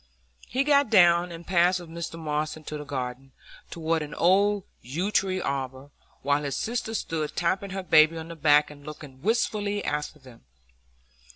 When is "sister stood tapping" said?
6.57-7.69